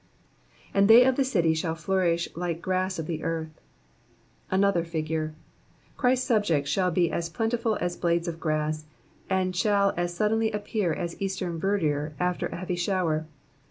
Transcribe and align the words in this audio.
"'And 0.73 0.87
they 0.87 1.03
of 1.05 1.15
the 1.15 1.23
city 1.23 1.53
shall 1.53 1.75
flo^irish 1.75 2.27
like 2.35 2.59
gra*s 2.59 2.97
of 2.97 3.05
the 3.05 3.21
earth.^^ 3.23 3.51
Another 4.49 4.83
figure. 4.83 5.35
Christ's 5.95 6.25
subjects 6.25 6.71
shall 6.71 6.89
be 6.89 7.11
as 7.11 7.29
plentiful 7.29 7.75
as 7.79 7.95
blades 7.97 8.27
of 8.27 8.39
grass, 8.39 8.85
and 9.29 9.55
shall 9.55 9.93
as 9.95 10.11
suddenly 10.11 10.49
appear 10.51 10.91
as 10.91 11.21
eastern 11.21 11.59
verdure 11.59 12.13
after 12.19 12.47
a 12.47 12.55
heavy 12.55 12.75
shower. 12.77 13.27